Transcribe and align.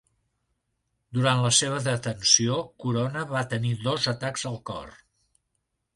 Durant 1.17 1.41
la 1.43 1.51
seva 1.57 1.77
detenció 1.89 2.57
Corona 2.85 3.27
va 3.35 3.45
tenir 3.55 3.77
dos 3.89 4.11
atacs 4.17 4.51
al 4.53 4.61
cor. 4.71 4.95